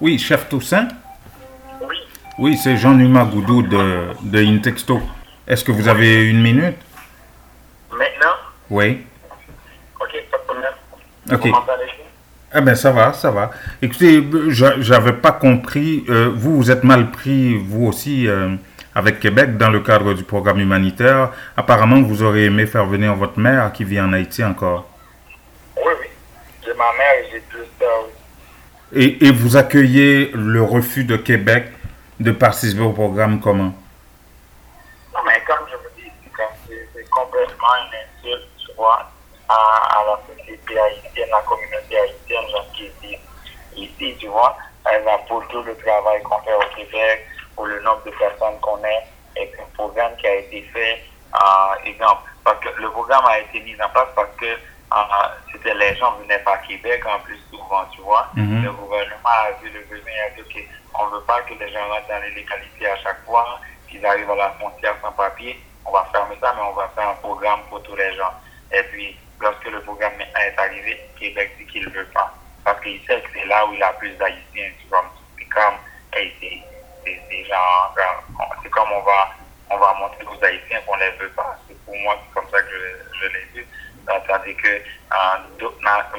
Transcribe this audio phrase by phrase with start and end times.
[0.00, 0.88] Oui, chef Toussaint
[1.82, 1.96] Oui.
[2.38, 5.00] Oui, c'est Jean-Numa Goudou de, de Intexto.
[5.46, 6.76] Est-ce que vous avez une minute?
[7.92, 8.34] Maintenant?
[8.70, 9.04] Oui.
[10.00, 10.72] Ok, pas de problème.
[11.32, 11.46] Ok.
[11.46, 13.50] Vous Eh bien, ça va, ça va.
[13.82, 16.04] Écoutez, je j'avais pas compris.
[16.08, 18.54] euh, vous, vous êtes mal pris, vous aussi, euh,
[18.94, 21.30] avec Québec, dans le cadre du programme humanitaire.
[21.56, 24.88] Apparemment, vous aurez aimé faire venir votre mère qui vit en Haïti encore.
[25.76, 26.06] Oui, oui.
[26.64, 27.42] J'ai ma mère et j'ai
[27.78, 28.08] sœurs.
[28.92, 31.66] Et, vous accueillez le refus de Québec
[32.18, 33.72] de participer au programme comment
[35.14, 36.10] Non, mais comme je vous dis,
[36.94, 39.08] c'est complètement une insulte, tu vois,
[39.48, 42.44] à, à la société haïtienne, la communauté haïtienne,
[42.74, 43.20] qui est
[43.76, 44.56] ici, tu vois.
[44.84, 48.82] Va pour tout le travail qu'on fait au Québec, pour le nombre de personnes qu'on
[48.82, 51.04] est, et un programme qui a été fait,
[51.34, 54.56] euh, exemple, parce que le programme a été mis en place parce que euh,
[55.52, 58.28] c'était les gens venaient pas à Québec en plus souvent, tu vois.
[58.34, 58.64] Mhm.
[58.64, 60.64] Le gouvernement a vu le besoin a dit, OK,
[60.98, 64.36] on veut pas que les gens rentrent dans l'illégalité à chaque fois, qu'ils arrivent à
[64.36, 65.58] la frontière sans papier.
[65.84, 68.32] On va fermer ça, mais on va faire un programme pour tous les gens.
[68.72, 72.32] Et puis, lorsque le programme est arrivé, Québec dit qu'il ne veut pas.
[72.64, 74.70] Parce qu'il sait que c'est là où il y a plus d'Haïtiens.
[74.80, 75.04] Tu vois,
[75.38, 75.74] c'est comme,
[76.12, 76.32] hey,
[77.04, 77.94] c'est genre,
[78.62, 79.30] c'est comme on va,
[79.70, 81.56] on va montrer aux Haïtiens qu'on ne les veut pas.
[81.66, 83.66] C'est pour moi, c'est comme ça que je, je l'ai vu.
[84.28, 85.68] Tandis que euh,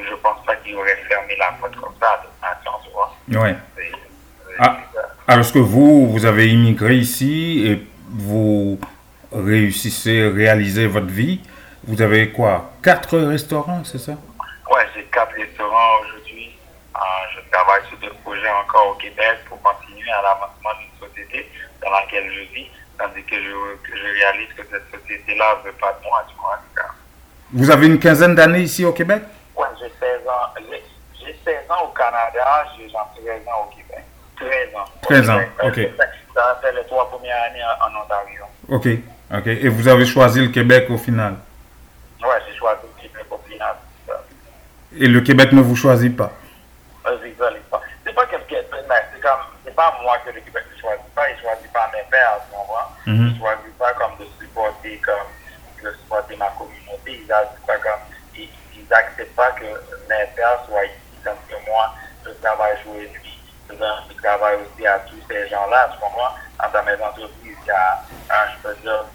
[0.09, 3.15] je pense pas qu'ils auraient fermé la porte comme ça à d'autres.
[3.75, 4.77] C'est- c'est- Ah,
[5.27, 8.79] alors que vous, vous avez immigré ici et vous
[9.31, 11.41] réussissez, réalisez votre vie?
[11.83, 14.13] Vous avez quoi Quatre restaurants, c'est ça?
[14.69, 16.55] Ouais, j'ai quatre restaurants aujourd'hui.
[16.95, 16.99] Euh,
[17.35, 21.49] je travaille sur deux projets encore au Québec pour continuer à l'avancement d'une société
[21.81, 22.67] dans laquelle je vis,
[22.99, 26.35] tandis que je, que je réalise que cette société-là ne veut pas de moi, tu
[26.39, 26.59] vois.
[27.53, 29.23] Vous avez une quinzaine d'années ici au Québec?
[29.55, 30.53] Ouais, j'ai 16 ans.
[30.69, 30.83] J'ai-
[31.19, 34.03] J'ai 16 ans au Canada, j'ai genre 13 ans au Québec.
[34.37, 34.85] 13 ans.
[35.03, 35.79] 13 ans, ok.
[36.33, 38.43] Ça, fait les trois premières années en, en Ontario.
[38.69, 38.87] Ok,
[39.37, 39.47] ok.
[39.47, 41.35] Et vous avez choisi le Québec au final?
[42.23, 43.75] Ouais, j'ai choisi le Québec au final.
[44.97, 46.31] Et le Québec ne vous choisit pas?
[47.05, 47.31] Les
[47.69, 47.81] pas.
[48.05, 51.41] C'est pas quelqu'un, c'est comme, c'est pas moi que le Québec ne choisit pas, il
[51.41, 52.89] choisit pas mes pères, tu comprends?
[53.05, 53.27] Mhm.
[53.33, 58.01] Il choisit pas comme de supporter, comme, de supporter ma communauté, ils acceptent pas comme,
[58.35, 58.49] ils,
[59.17, 61.93] ils acceptent pas que mes pères soient ici, comme que moi,
[62.25, 63.39] je travaille jour et nuit.
[63.69, 66.33] Je, je travaille aussi à tous ces gens-là, tu comprends?
[66.73, 69.05] Dans mes entreprises, il y a, hein, je peux dire,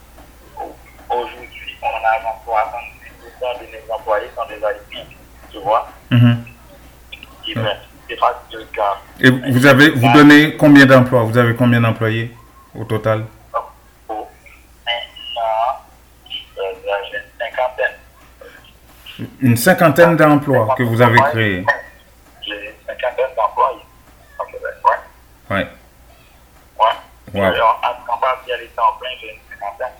[0.58, 0.76] au-
[1.14, 1.48] aujourd'hui,
[1.82, 5.04] on a genre 70% de mes employés sont des Haïtiens,
[5.52, 5.88] tu vois?
[7.48, 7.76] Et ben,
[8.08, 8.96] c'est pas le cas.
[9.20, 11.22] Et vous avez, vous donnez combien d'emplois?
[11.22, 12.34] Vous avez combien d'employés
[12.74, 13.24] au total
[14.06, 14.28] Pour
[14.84, 15.84] maintenant,
[16.28, 17.94] je peux dire, j'ai une cinquantaine.
[19.40, 21.64] Une cinquantaine d'emplois que vous avez créés.
[22.42, 23.80] J'ai une cinquantaine d'employés
[24.38, 25.56] au Québec, ouais.
[25.56, 25.66] Ouais.
[26.78, 27.40] Ouais.
[27.40, 27.46] Ouais.
[27.46, 27.80] Alors,
[28.20, 29.92] partialité en plein, j'ai une cinquantaine.